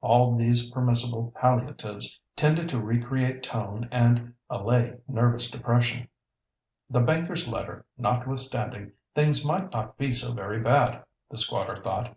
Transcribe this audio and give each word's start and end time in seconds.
All 0.00 0.36
these 0.36 0.70
permissible 0.70 1.32
palliatives 1.34 2.20
tended 2.36 2.68
to 2.68 2.78
recreate 2.80 3.42
tone 3.42 3.88
and 3.90 4.32
allay 4.48 5.00
nervous 5.08 5.50
depression. 5.50 6.06
"The 6.88 7.00
banker's 7.00 7.48
letter 7.48 7.84
notwithstanding, 7.98 8.92
things 9.16 9.44
might 9.44 9.72
not 9.72 9.98
be 9.98 10.12
so 10.12 10.34
very 10.34 10.60
bad," 10.60 11.02
the 11.32 11.36
squatter 11.36 11.82
thought. 11.82 12.16